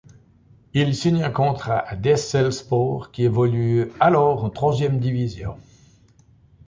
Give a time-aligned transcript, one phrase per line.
[0.73, 5.59] Il signe un contrat à Dessel Sport, qui évolue alors en troisième division.